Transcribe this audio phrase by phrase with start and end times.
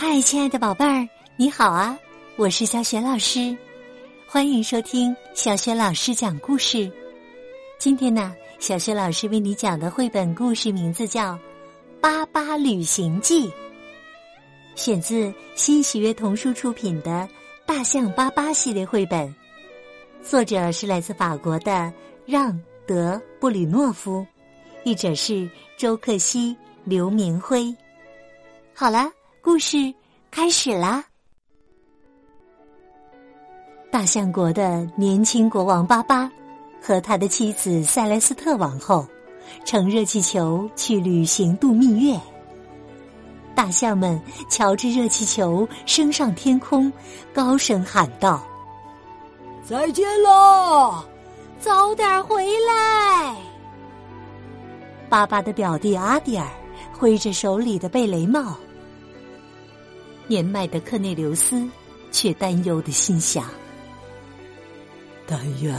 [0.00, 1.98] 嗨，亲爱的宝贝儿，你好啊！
[2.36, 3.54] 我是小雪老师，
[4.28, 6.88] 欢迎收听小雪老师讲故事。
[7.80, 11.32] 今天呢，小雪老师为你讲的绘本故事名字叫
[12.00, 13.48] 《巴巴旅行记》，
[14.76, 17.10] 选自新喜悦童书出品的
[17.66, 19.34] 《大象巴巴》系列绘本，
[20.22, 21.92] 作者是来自法国的
[22.24, 22.52] 让·
[22.86, 24.24] 德布吕诺夫，
[24.84, 27.74] 译者是周克希、刘明辉。
[28.72, 29.10] 好了。
[29.40, 29.94] 故事
[30.30, 31.04] 开始啦！
[33.90, 36.30] 大象国的年轻国王巴巴
[36.82, 39.06] 和他的妻子塞莱斯特王后
[39.64, 42.18] 乘热气球去旅行度蜜月。
[43.54, 46.92] 大象们瞧着热气球升上天空，
[47.32, 48.42] 高声喊道
[49.64, 51.04] ：“再见了，
[51.60, 53.36] 早点回来！”
[55.08, 56.46] 巴巴的表弟阿迪尔
[56.92, 58.56] 挥着手里的贝雷帽。
[60.28, 61.68] 年迈的克内留斯
[62.12, 63.46] 却担忧的心想
[65.26, 65.74] ：“但愿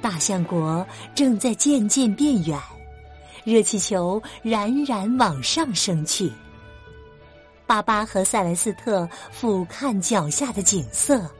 [0.00, 2.58] 大象国正在渐渐变远，
[3.44, 6.32] 热气球冉冉往上升去。
[7.66, 11.30] 巴巴和塞莱斯特俯瞰脚下的景色，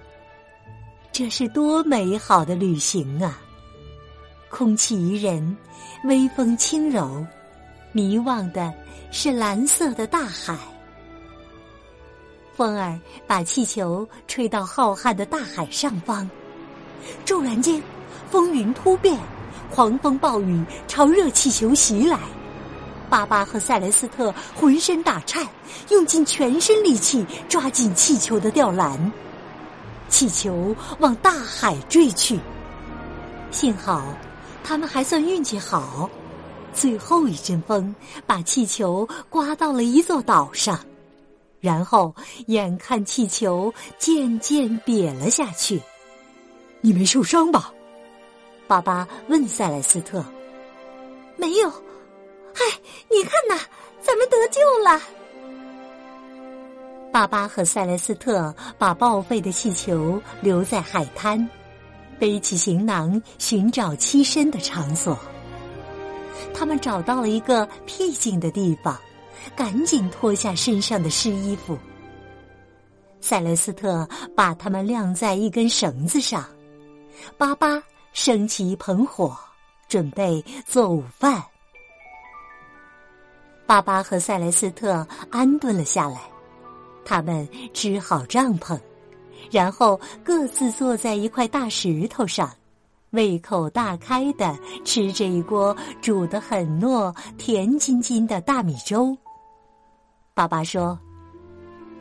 [1.10, 3.40] 这是多美好的旅行啊！
[4.50, 5.56] 空气宜人，
[6.04, 7.24] 微风轻柔。
[7.98, 8.72] 迷望的
[9.10, 10.56] 是蓝色的大海，
[12.54, 12.96] 风儿
[13.26, 16.30] 把气球吹到浩瀚的大海上方。
[17.24, 17.82] 骤然间，
[18.30, 19.18] 风云突变，
[19.68, 22.20] 狂风暴雨朝热气球袭来。
[23.10, 25.44] 巴巴和塞莱斯特浑身打颤，
[25.88, 29.10] 用尽全身力气抓紧气球的吊篮，
[30.08, 32.38] 气球往大海坠去。
[33.50, 34.04] 幸好，
[34.62, 36.08] 他们还算运气好。
[36.78, 37.92] 最后一阵风
[38.24, 40.78] 把气球刮到了一座岛上，
[41.60, 42.14] 然后
[42.46, 45.82] 眼看气球渐渐瘪了下去。
[46.80, 47.72] 你没受伤吧？
[48.68, 50.24] 爸爸问塞莱斯特。
[51.36, 51.68] 没有。
[52.54, 52.64] 嗨，
[53.10, 53.60] 你看呐，
[54.00, 55.02] 咱们得救了。
[57.12, 61.44] 爸爸和塞莱斯特把报废的气球留在海滩，
[62.20, 65.18] 背起行囊寻找栖身的场所。
[66.54, 68.98] 他们找到了一个僻静的地方，
[69.56, 71.78] 赶紧脱下身上的湿衣服。
[73.20, 76.44] 塞雷斯特把他们晾在一根绳子上，
[77.36, 77.82] 巴巴
[78.12, 79.36] 升起一盆火，
[79.88, 81.42] 准备做午饭。
[83.66, 86.20] 巴巴和塞雷斯特安顿了下来，
[87.04, 88.78] 他们支好帐篷，
[89.50, 92.50] 然后各自坐在一块大石头上。
[93.10, 99.16] 胃口大开的吃着一锅煮的很糯、甜津津的大米粥。
[100.34, 100.98] 爸爸说：“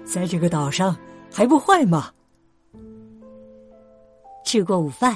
[0.04, 0.96] 在这个岛上
[1.32, 2.12] 还不坏吗？”
[4.44, 5.16] 吃过午饭，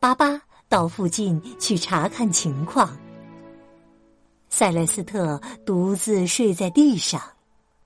[0.00, 2.96] 巴巴到附近去查看情况。
[4.48, 7.20] 塞莱斯特独自睡在地上，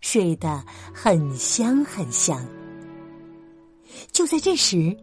[0.01, 0.65] 睡得
[0.95, 2.47] 很香很香。
[4.13, 4.97] 就在这时。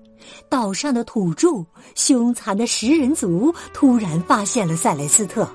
[0.50, 1.66] 岛上的土著
[1.96, 5.47] 凶残的食人族突然发现了塞雷斯特。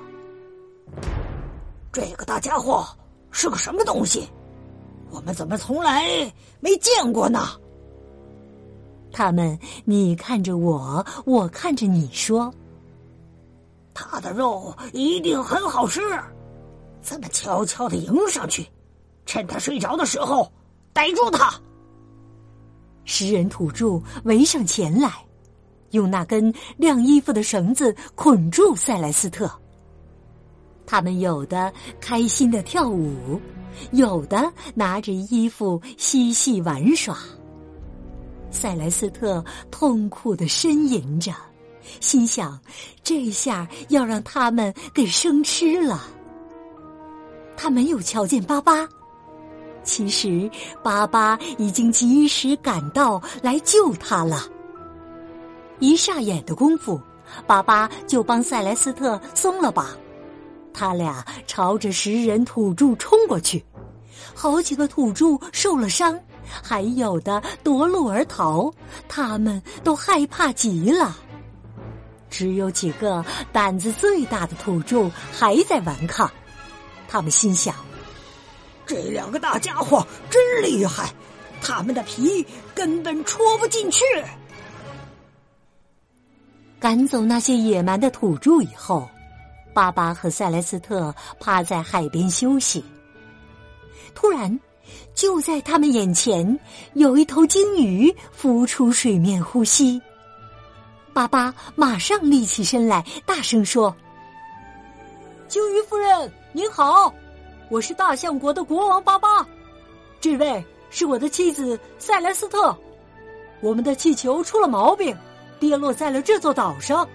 [1.92, 2.86] 这个大家伙
[3.30, 4.28] 是个什么东西？
[5.10, 6.04] 我们怎么从来
[6.60, 7.48] 没见过呢？
[9.12, 12.54] 他们你看着我，我看着你说
[13.92, 16.00] ：“他的肉一定很好吃。”
[17.02, 18.64] 咱们悄悄的迎上去，
[19.26, 20.48] 趁他睡着的时候
[20.92, 21.52] 逮住他。
[23.04, 25.12] 食人土著围上前来，
[25.90, 29.50] 用那根晾衣服的绳子捆住塞莱斯特。
[30.86, 33.40] 他们有的开心的跳舞，
[33.92, 37.16] 有的拿着衣服嬉戏玩耍。
[38.50, 41.32] 塞莱斯特痛苦的呻吟着，
[42.00, 42.58] 心想：
[43.04, 46.04] 这下要让他们给生吃了。
[47.56, 48.88] 他没有瞧见巴巴。
[49.82, 50.50] 其实，
[50.82, 54.46] 巴巴已经及时赶到来救他了。
[55.78, 57.00] 一霎眼的功夫，
[57.46, 59.86] 巴巴就帮塞莱斯特松了绑。
[60.72, 63.64] 他俩朝着食人土著冲过去，
[64.34, 66.18] 好几个土著受了伤，
[66.62, 68.72] 还有的夺路而逃。
[69.08, 71.16] 他们都害怕极了。
[72.28, 76.30] 只有几个胆子最大的土著还在顽抗。
[77.08, 77.74] 他们心想。
[78.90, 81.14] 这两个大家伙真厉害，
[81.62, 82.44] 他们的皮
[82.74, 84.04] 根本戳不进去。
[86.80, 89.08] 赶走那些野蛮的土著以后，
[89.72, 92.84] 巴巴和塞莱斯特趴在海边休息。
[94.12, 94.58] 突然，
[95.14, 96.58] 就在他们眼前，
[96.94, 100.02] 有一头鲸鱼浮出水面呼吸。
[101.12, 103.94] 巴巴马上立起身来，大声说
[105.46, 107.14] ：“鲸鱼夫人，您好，
[107.70, 109.46] 我是大象国的国王巴巴，
[110.20, 112.76] 这位是我的妻子塞莱斯特。
[113.60, 115.16] 我们的气球出了毛病，
[115.60, 117.08] 跌落在了这座岛上，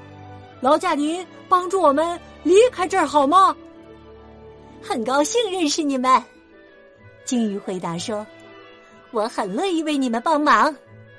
[0.61, 3.53] 劳驾您帮助我们离开这儿好吗？”
[4.81, 6.23] 很高兴认识你们，
[7.25, 8.25] 鲸鱼回答说
[9.11, 10.73] ：“我很乐意为你们帮忙。”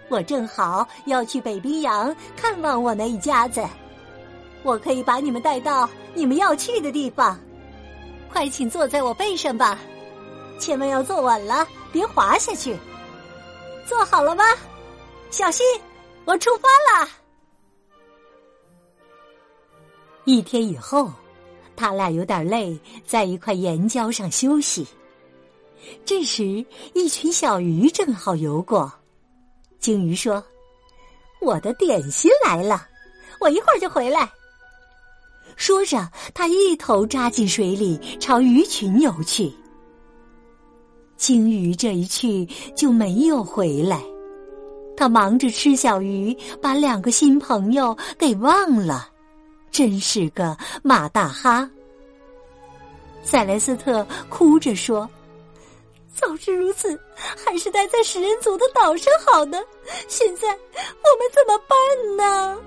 [0.08, 3.62] 我正好要去北冰洋看望我那一家子，
[4.62, 7.38] 我可以把你们带到你们要去的地方。
[8.36, 9.78] 快请坐在我背上吧，
[10.58, 12.76] 千万要坐稳了，别滑下去。
[13.86, 14.44] 坐好了吗？
[15.30, 15.64] 小心，
[16.26, 17.08] 我出发了。
[20.26, 21.10] 一天以后，
[21.74, 24.86] 他俩有点累，在一块岩礁上休息。
[26.04, 26.62] 这时，
[26.92, 28.92] 一群小鱼正好游过。
[29.78, 30.44] 鲸鱼说
[31.40, 32.86] ：“我的点心来了，
[33.40, 34.30] 我一会儿就回来。”
[35.56, 39.52] 说着，他一头扎进水里，朝鱼群游去。
[41.16, 44.02] 鲸鱼这一去就没有回来，
[44.96, 49.08] 他忙着吃小鱼，把两个新朋友给忘了，
[49.70, 51.68] 真是个马大哈。
[53.22, 55.08] 塞莱斯特哭着说。
[56.14, 59.58] 早知如此，还是待在食人族的岛上好呢。
[60.08, 62.58] 现在我们怎么办呢？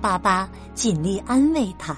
[0.00, 1.96] 巴巴尽力安慰他。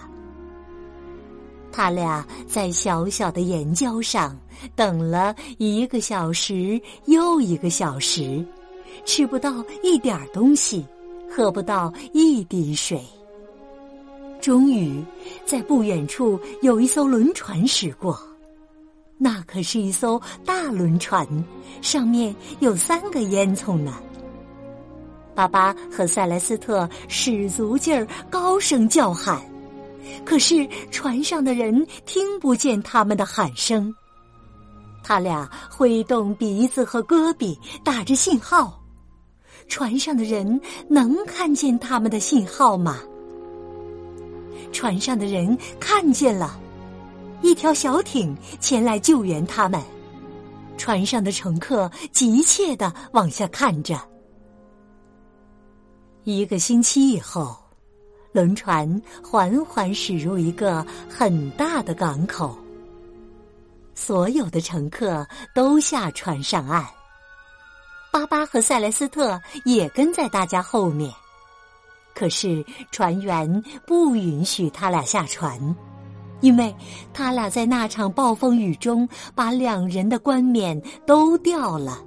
[1.71, 4.37] 他俩在小小的岩礁上
[4.75, 8.45] 等了一个小时又一个小时，
[9.05, 10.85] 吃不到一点东西，
[11.31, 13.01] 喝不到一滴水。
[14.41, 15.03] 终于，
[15.45, 18.19] 在不远处有一艘轮船驶过。
[19.19, 21.27] 那可是一艘大轮船，
[21.83, 24.01] 上面有三个烟囱呢。
[25.39, 29.41] 巴巴和塞莱斯特使足劲儿，高声叫喊，
[30.25, 33.95] 可是船上的人听不见他们的喊声。
[35.01, 38.83] 他俩挥动鼻子和胳膊，打着信号，
[39.69, 42.99] 船上的人能看见他们的信号吗？
[44.73, 46.59] 船上的人看见了。
[47.43, 49.81] 一条小艇前来救援他们，
[50.77, 53.97] 船上的乘客急切的往下看着。
[56.37, 57.57] 一个星期以后，
[58.33, 62.55] 轮船缓缓驶入一个很大的港口。
[63.95, 66.85] 所有的乘客都下船上岸，
[68.13, 71.11] 巴巴和塞莱斯特也跟在大家后面。
[72.15, 75.59] 可是船员不允许他俩下船。
[76.41, 76.77] 因为
[77.13, 82.05] 他俩在那场暴风雨中把两人的冠冕都掉了，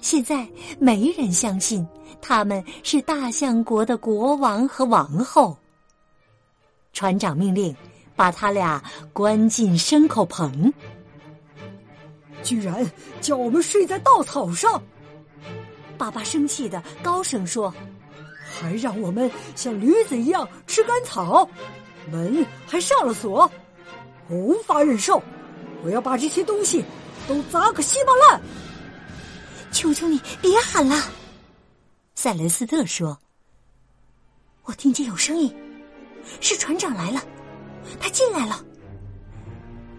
[0.00, 0.48] 现在
[0.78, 1.86] 没人相信
[2.20, 5.56] 他们是大象国的国王和王后。
[6.92, 7.74] 船长命令
[8.16, 8.82] 把他俩
[9.12, 10.72] 关进牲口棚。
[12.42, 12.84] 居然
[13.20, 14.82] 叫我们睡在稻草上！
[15.96, 17.74] 爸爸生气的高声说
[18.48, 21.48] ：“还让我们像驴子一样吃干草！”
[22.10, 23.50] 门还上了锁，
[24.28, 25.22] 我无法忍受，
[25.82, 26.82] 我要把这些东西
[27.26, 28.40] 都砸个稀巴烂！
[29.78, 30.96] 求求你别喊了，
[32.16, 33.16] 塞雷斯特说
[34.66, 35.54] ：“我听见有声音，
[36.40, 37.22] 是船长来了，
[38.00, 38.60] 他进来了。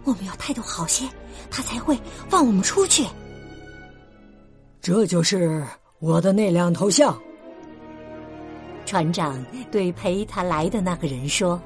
[0.03, 1.07] 我们要态度好些，
[1.49, 3.05] 他才会放我们出去。”
[4.83, 5.65] 这就是
[5.99, 7.17] 我的那两头象。
[8.85, 11.57] 船长对陪他来的那个人说。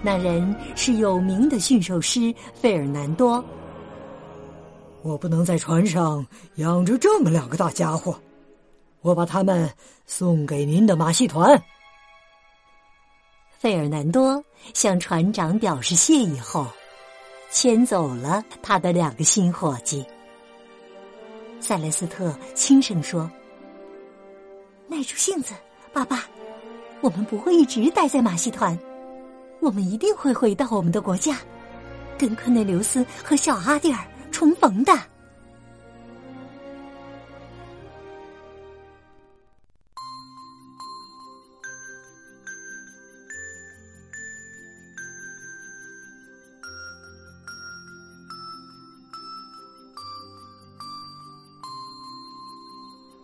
[0.00, 3.44] 那人是有名的驯兽师费尔南多。
[5.02, 6.26] 我不能在船上
[6.56, 8.18] 养着这么两个大家伙，
[9.00, 9.70] 我把他们
[10.06, 11.62] 送给您的马戏团。
[13.58, 14.42] 费尔南多
[14.74, 16.66] 向船长表示谢意后，
[17.50, 20.04] 牵走了他的两个新伙计。
[21.60, 23.30] 塞莱斯特轻声说
[24.86, 25.54] ：“耐住性子，
[25.92, 26.24] 爸爸，
[27.00, 28.78] 我们不会一直待在马戏团。”
[29.60, 31.36] 我们一定会回到我们的国家，
[32.16, 33.98] 跟科内留斯和小阿蒂尔
[34.38, 34.92] 重逢的。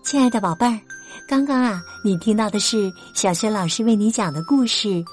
[0.03, 0.81] 亲爱的宝贝儿，
[1.29, 5.05] 刚刚啊，你听到的是小轩老师为你讲的故事。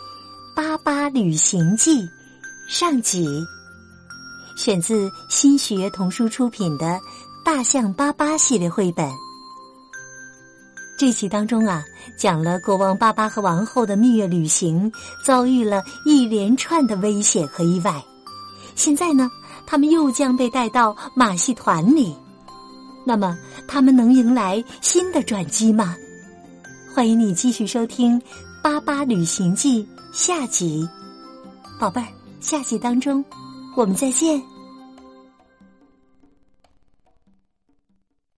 [0.55, 2.01] 巴巴旅行记》
[2.67, 3.46] 上集，
[4.62, 6.86] 选自新学童书出品的
[7.44, 9.10] 《大象巴巴》系列绘本。
[11.00, 11.84] 这集当中啊，
[12.15, 14.91] 讲了国王巴巴和王后的蜜月旅行
[15.25, 18.00] 遭遇了一连串的危险和意外。
[18.75, 19.32] 现在呢，
[19.65, 22.15] 他们又将被带到马戏团里。
[23.03, 23.36] 那么，
[23.68, 25.96] 他们能迎来新的转机吗？
[26.94, 28.22] 欢迎你继续收听
[28.62, 30.88] 《巴巴旅行记》下集，
[31.80, 32.08] 宝贝儿，
[32.39, 33.25] 下集当中
[33.75, 34.39] 我们再见。